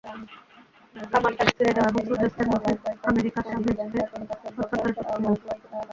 [1.11, 2.71] কামার-তাজে ফিরে যাও, এবং সূর্যাস্তের মধ্যে
[3.03, 5.35] আমেরিকা শাভেজকে হস্তান্তরের প্রস্তুতি নেও।